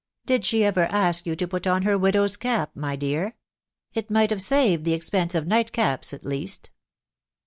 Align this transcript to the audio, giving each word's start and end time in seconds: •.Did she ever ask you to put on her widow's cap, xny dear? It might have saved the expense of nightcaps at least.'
•.Did 0.25 0.45
she 0.45 0.65
ever 0.65 0.85
ask 0.85 1.27
you 1.27 1.35
to 1.35 1.47
put 1.47 1.67
on 1.67 1.83
her 1.83 1.95
widow's 1.95 2.35
cap, 2.35 2.71
xny 2.75 2.97
dear? 2.97 3.35
It 3.93 4.09
might 4.09 4.31
have 4.31 4.41
saved 4.41 4.83
the 4.83 4.93
expense 4.93 5.35
of 5.35 5.45
nightcaps 5.45 6.11
at 6.11 6.23
least.' 6.23 6.71